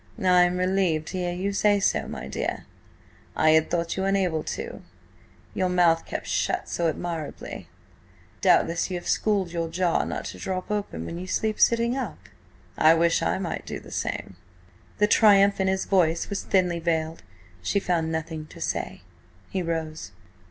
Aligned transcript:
"I 0.17 0.45
am 0.45 0.57
relieved 0.57 1.09
to 1.09 1.19
hear 1.19 1.31
you 1.31 1.53
say 1.53 1.79
so, 1.79 2.07
my 2.07 2.27
dear. 2.27 2.65
I 3.35 3.51
had 3.51 3.69
thought 3.69 3.95
you 3.95 4.03
unable 4.03 4.41
to–your 4.43 5.69
mouth 5.69 6.07
kept 6.07 6.25
shut 6.25 6.67
so 6.67 6.87
admirably. 6.89 7.67
Doubtless 8.41 8.89
you 8.89 8.97
have 8.97 9.07
schooled 9.07 9.51
your 9.51 9.67
jaw 9.69 10.03
not 10.03 10.25
to 10.25 10.39
drop 10.39 10.71
when 10.91 11.19
you 11.19 11.27
sleep 11.27 11.59
sitting 11.59 11.95
up? 11.95 12.17
I 12.79 12.95
wish 12.95 13.21
I 13.21 13.37
might 13.37 13.67
do 13.67 13.79
the 13.79 13.91
same." 13.91 14.37
The 14.97 15.05
triumph 15.05 15.59
in 15.59 15.67
his 15.67 15.85
voice 15.85 16.31
was 16.31 16.41
thinly 16.41 16.79
veiled. 16.79 17.21
She 17.61 17.79
found 17.79 18.11
nothing 18.11 18.47
to 18.47 18.59
say. 18.59 19.01
He 19.51 19.61
rose. 19.61 20.13